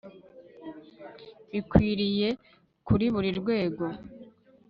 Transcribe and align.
bikwiriye 1.51 2.29
kuri 2.87 3.05
buri 3.13 3.29
rwego 3.39 3.85